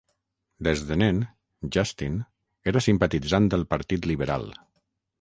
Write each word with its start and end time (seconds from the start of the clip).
Des 0.67 0.79
de 0.87 0.97
nen, 1.01 1.19
Justin 1.77 2.17
era 2.75 2.85
simpatitzant 2.89 3.55
del 3.55 3.71
Partit 3.75 4.13
Liberal. 4.15 4.53